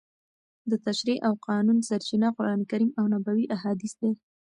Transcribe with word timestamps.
د 0.69 0.71
تشریع 0.85 1.17
او 1.27 1.33
قانون 1.47 1.77
سرچینه 1.89 2.27
قرانکریم 2.37 2.91
او 2.99 3.05
نبوي 3.13 3.45
احادیث 3.55 3.93
دي. 4.01 4.11